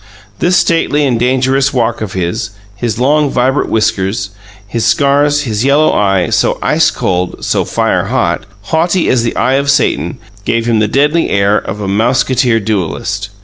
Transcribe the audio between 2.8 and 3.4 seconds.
long,